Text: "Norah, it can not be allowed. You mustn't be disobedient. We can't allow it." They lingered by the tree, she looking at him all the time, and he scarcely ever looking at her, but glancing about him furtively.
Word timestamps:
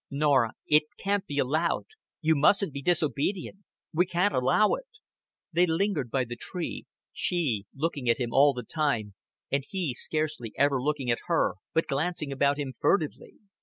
"Norah, 0.09 0.53
it 0.65 0.85
can 0.97 1.19
not 1.19 1.25
be 1.27 1.37
allowed. 1.37 1.85
You 2.21 2.35
mustn't 2.35 2.73
be 2.73 2.81
disobedient. 2.81 3.59
We 3.93 4.07
can't 4.07 4.33
allow 4.33 4.73
it." 4.73 4.87
They 5.53 5.67
lingered 5.67 6.09
by 6.09 6.25
the 6.25 6.35
tree, 6.35 6.87
she 7.13 7.67
looking 7.75 8.09
at 8.09 8.17
him 8.17 8.33
all 8.33 8.53
the 8.53 8.63
time, 8.63 9.13
and 9.51 9.63
he 9.63 9.93
scarcely 9.93 10.53
ever 10.57 10.81
looking 10.81 11.11
at 11.11 11.19
her, 11.27 11.57
but 11.75 11.85
glancing 11.85 12.31
about 12.31 12.57
him 12.57 12.73
furtively. 12.79 13.35